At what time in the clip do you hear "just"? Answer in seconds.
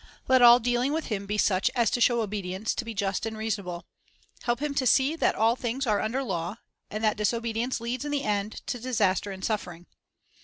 2.95-3.23